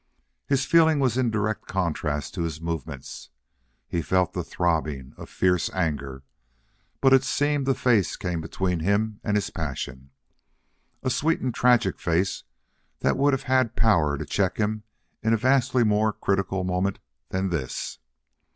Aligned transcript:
His 0.47 0.65
feeling 0.65 0.97
was 0.99 1.15
in 1.15 1.29
direct 1.29 1.67
contrast 1.67 2.33
to 2.33 2.41
his 2.41 2.59
movements. 2.59 3.29
He 3.87 4.01
felt 4.01 4.33
the 4.33 4.43
throbbing 4.43 5.13
of 5.15 5.29
fierce 5.29 5.69
anger. 5.75 6.23
But 7.01 7.13
it 7.13 7.23
seemed 7.23 7.67
a 7.67 7.75
face 7.75 8.15
came 8.15 8.41
between 8.41 8.79
him 8.79 9.19
and 9.23 9.37
his 9.37 9.51
passion 9.51 10.09
a 11.03 11.11
sweet 11.11 11.39
and 11.39 11.53
tragic 11.53 11.99
face 11.99 12.45
that 13.01 13.15
would 13.15 13.33
have 13.33 13.43
had 13.43 13.75
power 13.75 14.17
to 14.17 14.25
check 14.25 14.57
him 14.57 14.81
in 15.21 15.33
a 15.33 15.37
vastly 15.37 15.83
more 15.83 16.11
critical 16.11 16.63
moment 16.63 16.97
than 17.29 17.49
this. 17.49 17.99